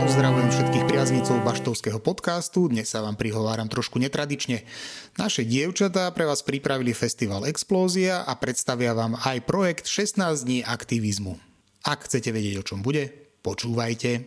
Pozdravujem 0.00 0.48
všetkých 0.48 0.84
priaznicov 0.88 1.44
baštovského 1.44 2.00
podcastu. 2.00 2.72
Dnes 2.72 2.88
sa 2.88 3.04
vám 3.04 3.20
prihováram 3.20 3.68
trošku 3.68 4.00
netradične. 4.00 4.64
Naše 5.20 5.44
dievčatá 5.44 6.08
pre 6.16 6.24
vás 6.24 6.40
pripravili 6.40 6.96
festival 6.96 7.44
Explózia 7.44 8.24
a 8.24 8.32
predstavia 8.40 8.96
vám 8.96 9.20
aj 9.20 9.44
projekt 9.44 9.84
16 9.84 10.48
dní 10.48 10.64
aktivizmu. 10.64 11.36
Ak 11.84 12.08
chcete 12.08 12.32
vedieť, 12.32 12.64
o 12.64 12.64
čom 12.64 12.80
bude, 12.80 13.12
počúvajte. 13.44 14.24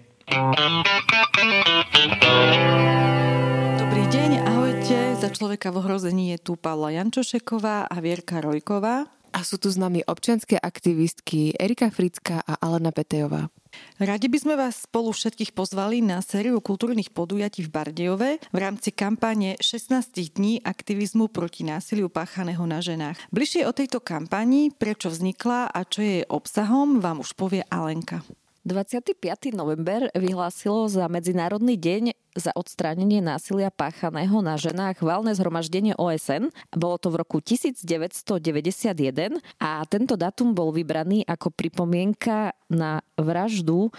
Dobrý 3.82 4.04
deň, 4.06 4.32
ahojte. 4.46 5.18
Za 5.18 5.34
človeka 5.34 5.74
v 5.74 5.82
ohrození 5.82 6.38
je 6.38 6.46
tu 6.46 6.54
Pavla 6.62 6.94
Jančošeková 6.94 7.90
a 7.90 7.96
Vierka 8.06 8.38
Rojková. 8.38 9.15
A 9.36 9.44
sú 9.44 9.60
tu 9.60 9.68
s 9.68 9.76
nami 9.76 10.00
občianske 10.00 10.56
aktivistky 10.56 11.52
Erika 11.60 11.92
Frická 11.92 12.40
a 12.40 12.56
Alena 12.56 12.96
Petejová. 12.96 13.52
Radi 14.00 14.32
by 14.32 14.38
sme 14.40 14.56
vás 14.56 14.88
spolu 14.88 15.12
všetkých 15.12 15.52
pozvali 15.52 16.00
na 16.00 16.24
sériu 16.24 16.64
kultúrnych 16.64 17.12
podujatí 17.12 17.68
v 17.68 17.74
Bardejove 17.76 18.40
v 18.40 18.56
rámci 18.56 18.96
kampane 18.96 19.60
16 19.60 20.40
dní 20.40 20.64
aktivizmu 20.64 21.28
proti 21.28 21.68
násiliu 21.68 22.08
páchaného 22.08 22.64
na 22.64 22.80
ženách. 22.80 23.20
Bližšie 23.36 23.68
o 23.68 23.76
tejto 23.76 24.00
kampani, 24.00 24.72
prečo 24.72 25.12
vznikla 25.12 25.68
a 25.68 25.84
čo 25.84 26.00
je 26.00 26.24
jej 26.24 26.26
obsahom, 26.32 27.04
vám 27.04 27.20
už 27.20 27.36
povie 27.36 27.68
Alenka. 27.68 28.24
25. 28.64 29.20
november 29.54 30.10
vyhlásilo 30.18 30.90
za 30.90 31.06
Medzinárodný 31.06 31.78
deň 31.78 32.25
za 32.36 32.52
odstránenie 32.52 33.24
násilia 33.24 33.72
páchaného 33.72 34.44
na 34.44 34.60
ženách 34.60 35.00
valné 35.00 35.32
zhromaždenie 35.34 35.96
OSN. 35.96 36.52
Bolo 36.76 37.00
to 37.00 37.08
v 37.10 37.24
roku 37.24 37.40
1991 37.40 39.40
a 39.58 39.72
tento 39.88 40.20
datum 40.20 40.52
bol 40.52 40.76
vybraný 40.76 41.24
ako 41.24 41.56
pripomienka 41.56 42.52
na 42.68 43.00
vraždu 43.16 43.88
e, 43.88 43.90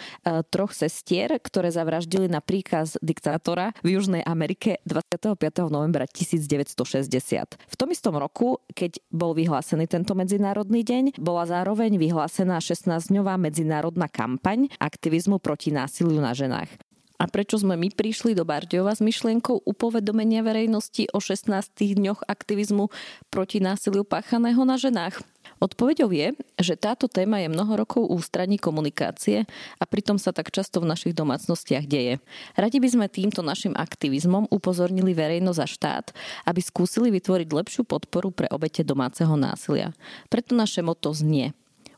troch 0.52 0.76
sestier, 0.76 1.40
ktoré 1.40 1.72
zavraždili 1.72 2.28
na 2.28 2.44
príkaz 2.44 3.00
diktátora 3.00 3.72
v 3.80 3.96
Južnej 3.96 4.20
Amerike 4.26 4.84
25. 4.84 5.40
novembra 5.72 6.04
1960. 6.04 7.56
V 7.56 7.74
tom 7.74 7.88
istom 7.88 8.20
roku, 8.20 8.60
keď 8.76 9.00
bol 9.08 9.32
vyhlásený 9.32 9.88
tento 9.88 10.12
medzinárodný 10.12 10.84
deň, 10.84 11.16
bola 11.16 11.48
zároveň 11.48 11.96
vyhlásená 11.96 12.60
16-dňová 12.60 13.40
medzinárodná 13.40 14.12
kampaň 14.12 14.68
aktivizmu 14.76 15.40
proti 15.40 15.72
násiliu 15.72 16.20
na 16.20 16.36
ženách. 16.36 16.68
A 17.16 17.24
prečo 17.24 17.56
sme 17.56 17.80
my 17.80 17.88
prišli 17.88 18.36
do 18.36 18.44
Bardejova 18.44 18.92
s 18.92 19.00
myšlienkou 19.00 19.64
upovedomenia 19.64 20.44
verejnosti 20.44 21.08
o 21.12 21.18
16 21.18 21.48
dňoch 21.76 22.28
aktivizmu 22.28 22.92
proti 23.32 23.58
násiliu 23.60 24.04
páchaného 24.04 24.60
na 24.68 24.76
ženách? 24.76 25.24
Odpovedou 25.56 26.12
je, 26.12 26.36
že 26.60 26.76
táto 26.76 27.08
téma 27.08 27.40
je 27.40 27.48
mnoho 27.48 27.80
rokov 27.80 28.04
ústraní 28.04 28.60
komunikácie 28.60 29.48
a 29.80 29.84
pritom 29.88 30.20
sa 30.20 30.36
tak 30.36 30.52
často 30.52 30.84
v 30.84 30.92
našich 30.92 31.16
domácnostiach 31.16 31.88
deje. 31.88 32.20
Radi 32.60 32.76
by 32.76 32.88
sme 32.92 33.06
týmto 33.08 33.40
našim 33.40 33.72
aktivizmom 33.72 34.52
upozornili 34.52 35.16
verejnosť 35.16 35.60
a 35.62 35.66
štát, 35.66 36.06
aby 36.44 36.60
skúsili 36.60 37.08
vytvoriť 37.08 37.48
lepšiu 37.48 37.82
podporu 37.88 38.28
pre 38.28 38.52
obete 38.52 38.84
domáceho 38.84 39.32
násilia. 39.40 39.96
Preto 40.28 40.52
naše 40.52 40.84
moto 40.84 41.08
znie 41.16 41.56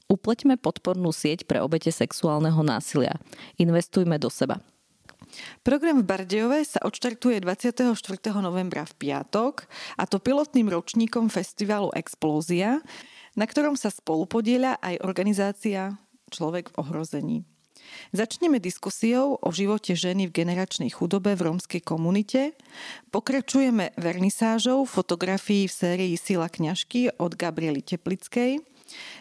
Upleťme 0.08 0.56
podpornú 0.56 1.12
sieť 1.12 1.44
pre 1.44 1.60
obete 1.60 1.92
sexuálneho 1.92 2.64
násilia. 2.64 3.20
Investujme 3.60 4.16
do 4.16 4.32
seba. 4.32 4.56
Program 5.62 6.02
v 6.02 6.08
Bardejove 6.08 6.64
sa 6.64 6.80
odštartuje 6.84 7.42
24. 7.44 7.94
novembra 8.40 8.84
v 8.88 8.94
piatok 8.96 9.68
a 10.00 10.04
to 10.08 10.18
pilotným 10.18 10.72
ročníkom 10.72 11.28
festivalu 11.28 11.92
Explózia, 11.94 12.80
na 13.38 13.44
ktorom 13.44 13.78
sa 13.78 13.92
spolupodieľa 13.92 14.80
aj 14.80 15.04
organizácia 15.04 15.96
Človek 16.28 16.72
v 16.72 16.78
ohrození. 16.84 17.38
Začneme 18.12 18.60
diskusiou 18.60 19.40
o 19.40 19.48
živote 19.48 19.96
ženy 19.96 20.28
v 20.28 20.44
generačnej 20.44 20.92
chudobe 20.92 21.32
v 21.32 21.48
rómskej 21.48 21.80
komunite. 21.80 22.52
Pokračujeme 23.08 23.96
vernisážou 23.96 24.84
fotografií 24.84 25.64
v 25.64 25.72
sérii 25.72 26.14
Sila 26.20 26.52
kňažky 26.52 27.16
od 27.16 27.32
Gabriely 27.32 27.80
Teplickej– 27.80 28.60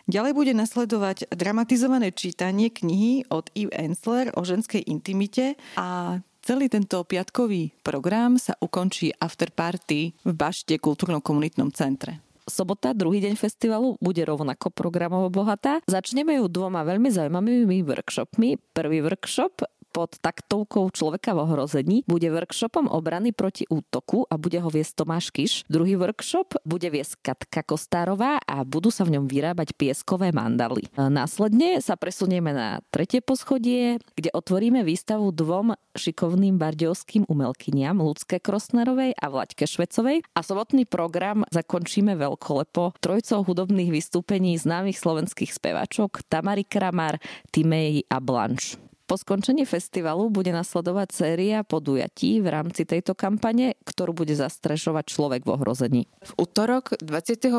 Ďalej 0.07 0.33
bude 0.33 0.53
nasledovať 0.55 1.31
dramatizované 1.31 2.15
čítanie 2.15 2.71
knihy 2.71 3.27
od 3.27 3.51
Eve 3.53 3.73
Ensler 3.75 4.31
o 4.35 4.41
ženskej 4.43 4.83
intimite 4.87 5.59
a 5.75 6.19
Celý 6.47 6.71
tento 6.71 7.03
piatkový 7.03 7.75
program 7.83 8.39
sa 8.39 8.55
ukončí 8.55 9.11
afterparty 9.11 10.15
v 10.23 10.31
Bašte 10.31 10.79
kultúrno-komunitnom 10.79 11.75
centre. 11.75 12.23
Sobota, 12.47 12.95
druhý 12.95 13.19
deň 13.19 13.35
festivalu, 13.35 13.99
bude 13.99 14.23
rovnako 14.23 14.71
programovo 14.71 15.27
bohatá. 15.27 15.83
Začneme 15.91 16.39
ju 16.39 16.47
dvoma 16.47 16.87
veľmi 16.87 17.11
zaujímavými 17.11 17.83
workshopmi. 17.83 18.55
Prvý 18.71 19.03
workshop 19.03 19.67
pod 19.97 20.21
taktovkou 20.21 20.93
človeka 20.93 21.33
v 21.33 21.41
ohrození 21.41 21.97
bude 22.05 22.29
workshopom 22.29 22.85
obrany 22.85 23.33
proti 23.33 23.65
útoku 23.65 24.29
a 24.29 24.37
bude 24.37 24.61
ho 24.61 24.69
viesť 24.69 25.01
Tomáš 25.01 25.33
Kiš. 25.33 25.65
Druhý 25.65 25.97
workshop 25.97 26.53
bude 26.61 26.85
viesť 26.93 27.17
Katka 27.25 27.65
Kostárová 27.65 28.37
a 28.45 28.61
budú 28.61 28.93
sa 28.93 29.09
v 29.09 29.17
ňom 29.17 29.25
vyrábať 29.25 29.73
pieskové 29.73 30.29
mandaly. 30.29 30.85
Následne 30.93 31.81
sa 31.81 31.97
presunieme 31.97 32.53
na 32.53 32.85
tretie 32.93 33.25
poschodie, 33.25 33.97
kde 34.13 34.29
otvoríme 34.37 34.85
výstavu 34.85 35.33
dvom 35.33 35.73
šikovným 35.97 36.61
bardiovským 36.61 37.25
umelkyniam 37.25 37.97
Ľudské 37.97 38.37
Krosnerovej 38.37 39.17
a 39.17 39.25
Vlaďke 39.33 39.65
Švecovej 39.65 40.21
a 40.37 40.39
sobotný 40.45 40.85
program 40.85 41.41
zakončíme 41.49 42.13
veľkolepo 42.13 43.01
trojcov 43.01 43.49
hudobných 43.49 43.89
vystúpení 43.89 44.61
známych 44.61 45.01
slovenských 45.01 45.49
speváčok 45.49 46.21
Tamary 46.29 46.69
Kramar, 46.69 47.17
Timej 47.49 48.05
a 48.13 48.21
Blanche. 48.21 48.77
Po 49.07 49.15
skončení 49.15 49.63
festivalu 49.63 50.27
bude 50.27 50.51
nasledovať 50.51 51.15
séria 51.15 51.63
podujatí 51.63 52.43
v 52.43 52.47
rámci 52.51 52.83
tejto 52.83 53.15
kampane, 53.15 53.79
ktorú 53.87 54.11
bude 54.11 54.35
zastrešovať 54.35 55.05
človek 55.07 55.41
v 55.47 55.53
ohrození. 55.55 56.01
V 56.27 56.31
útorok 56.35 56.99
28. 56.99 57.55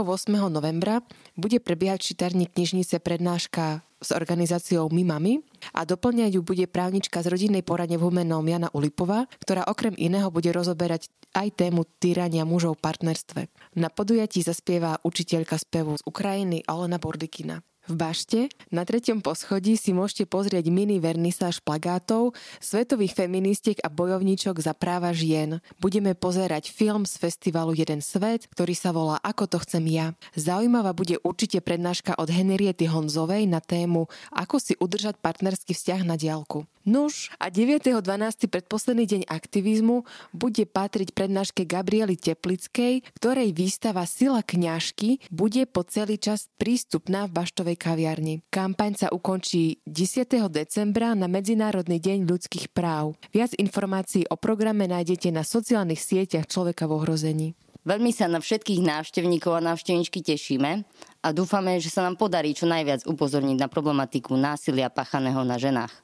novembra 0.53 1.01
bude 1.41 1.57
prebiehať 1.57 2.13
čitárni 2.13 2.45
knižnice 2.45 3.01
prednáška 3.01 3.81
s 4.05 4.13
organizáciou 4.13 4.93
My 4.93 5.09
Mami 5.09 5.41
a 5.73 5.89
doplňať 5.89 6.37
ju 6.37 6.45
bude 6.45 6.69
právnička 6.69 7.25
z 7.25 7.33
rodinnej 7.33 7.65
poradne 7.65 7.97
v 7.97 8.05
Humennom 8.05 8.45
Jana 8.45 8.69
Ulipová, 8.77 9.25
ktorá 9.41 9.65
okrem 9.65 9.97
iného 9.97 10.29
bude 10.29 10.53
rozoberať 10.53 11.09
aj 11.33 11.65
tému 11.65 11.89
týrania 11.97 12.45
mužov 12.45 12.77
v 12.77 12.85
partnerstve. 12.85 13.41
Na 13.81 13.89
podujatí 13.89 14.45
zaspieva 14.45 15.01
učiteľka 15.01 15.57
spevu 15.57 15.97
z 15.97 16.05
Ukrajiny 16.05 16.69
Olena 16.69 17.01
Bordikina. 17.01 17.65
V 17.89 17.97
bašte 17.97 18.53
na 18.69 18.85
treťom 18.85 19.25
poschodí 19.25 19.81
si 19.81 19.97
môžete 19.97 20.29
pozrieť 20.29 20.69
mini 20.69 21.01
vernisáž 21.01 21.65
plagátov 21.65 22.37
svetových 22.61 23.17
feministiek 23.17 23.81
a 23.81 23.89
bojovníčok 23.89 24.61
za 24.61 24.77
práva 24.77 25.17
žien. 25.17 25.65
Budeme 25.81 26.13
pozerať 26.13 26.69
film 26.69 27.09
z 27.09 27.17
festivalu 27.17 27.73
Jeden 27.73 28.05
svet, 28.05 28.45
ktorý 28.53 28.77
sa 28.77 28.93
volá 28.93 29.17
Ako 29.25 29.49
to 29.49 29.57
chcem 29.65 29.89
ja. 29.89 30.13
Zaujímavá 30.37 30.93
bude 30.93 31.17
určite 31.25 31.65
prednáška 31.65 32.13
od 32.21 32.29
Henriety 32.29 32.85
Honzovej 32.93 33.49
na 33.49 33.65
tému 33.65 34.05
Ako 34.37 34.61
si 34.61 34.77
udržať 34.77 35.17
partnerský 35.25 35.73
vzťah 35.73 36.05
na 36.05 36.21
diálku. 36.21 36.69
Nuž 36.89 37.29
a 37.37 37.53
9.12. 37.53 38.01
predposledný 38.49 39.05
deň 39.05 39.23
aktivizmu 39.29 40.09
bude 40.33 40.65
patriť 40.65 41.13
prednáške 41.13 41.69
Gabriely 41.69 42.17
Teplickej, 42.17 43.05
ktorej 43.13 43.53
výstava 43.53 44.09
Sila 44.09 44.41
kňažky 44.41 45.21
bude 45.29 45.69
po 45.69 45.85
celý 45.85 46.17
čas 46.17 46.49
prístupná 46.57 47.29
v 47.29 47.37
Baštovej 47.37 47.77
kaviarni. 47.79 48.43
Kampaň 48.51 48.99
sa 48.99 49.09
ukončí 49.15 49.79
10. 49.87 50.51
decembra 50.51 51.15
na 51.15 51.31
Medzinárodný 51.31 52.03
deň 52.03 52.27
ľudských 52.27 52.75
práv. 52.75 53.15
Viac 53.31 53.55
informácií 53.55 54.27
o 54.27 54.35
programe 54.35 54.91
nájdete 54.91 55.31
na 55.31 55.47
sociálnych 55.47 56.03
sieťach 56.03 56.51
Človeka 56.51 56.91
v 56.91 56.99
ohrození. 56.99 57.49
Veľmi 57.89 58.13
sa 58.13 58.29
na 58.29 58.37
všetkých 58.37 58.85
návštevníkov 58.85 59.55
a 59.55 59.65
návštevničky 59.65 60.21
tešíme 60.21 60.85
a 61.25 61.29
dúfame, 61.33 61.81
že 61.81 61.89
sa 61.89 62.05
nám 62.05 62.21
podarí 62.21 62.53
čo 62.53 62.69
najviac 62.69 63.09
upozorniť 63.09 63.57
na 63.57 63.71
problematiku 63.71 64.37
násilia 64.37 64.93
pachaného 64.93 65.41
na 65.41 65.57
ženách. 65.57 65.95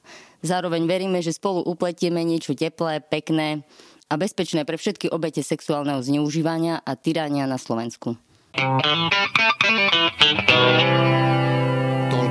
Zároveň 0.41 0.89
veríme, 0.89 1.21
že 1.21 1.37
spolu 1.37 1.61
upletieme 1.61 2.25
niečo 2.25 2.57
teplé, 2.57 3.05
pekné 3.05 3.61
a 4.09 4.17
bezpečné 4.17 4.65
pre 4.65 4.81
všetky 4.81 5.13
obete 5.13 5.45
sexuálneho 5.45 6.01
zneužívania 6.01 6.81
a 6.81 6.97
tyrania 6.97 7.45
na 7.45 7.61
Slovensku. 7.61 8.17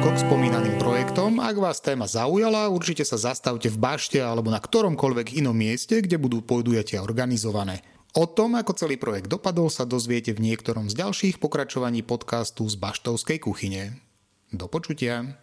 K 0.05 0.21
spomínaným 0.21 0.77
projektom. 0.77 1.41
Ak 1.41 1.56
vás 1.56 1.81
téma 1.81 2.05
zaujala, 2.05 2.69
určite 2.69 3.09
sa 3.09 3.17
zastavte 3.17 3.73
v 3.73 3.81
bašte 3.81 4.21
alebo 4.21 4.53
na 4.53 4.61
ktoromkoľvek 4.61 5.41
inom 5.41 5.56
mieste, 5.56 6.05
kde 6.05 6.21
budú 6.21 6.45
podujatia 6.45 7.01
organizované. 7.01 7.81
O 8.12 8.29
tom, 8.29 8.53
ako 8.53 8.77
celý 8.77 9.01
projekt 9.01 9.33
dopadol, 9.33 9.73
sa 9.73 9.89
dozviete 9.89 10.37
v 10.37 10.53
niektorom 10.53 10.93
z 10.93 11.01
ďalších 11.01 11.41
pokračovaní 11.41 12.05
podcastu 12.05 12.69
z 12.69 12.77
Baštovskej 12.77 13.41
kuchyne. 13.49 13.97
Do 14.53 14.69
počutia. 14.69 15.41